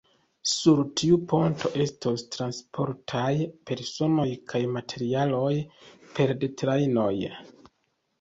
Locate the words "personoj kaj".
3.71-4.61